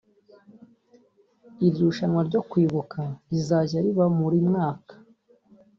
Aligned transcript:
Iri 1.65 1.79
rushanwa 1.85 2.21
ryo 2.29 2.41
kwibuka 2.49 2.99
rizajya 3.29 3.77
riba 3.85 4.05
muri 4.17 4.37
mwaka 4.49 4.93